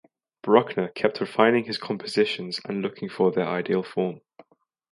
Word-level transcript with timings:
Bruckner 0.41 0.87
kept 0.87 1.21
refining 1.21 1.65
his 1.65 1.77
compositions 1.77 2.59
and 2.65 2.81
looking 2.81 3.07
for 3.07 3.31
their 3.31 3.47
ideal 3.47 3.83
form. 3.83 4.21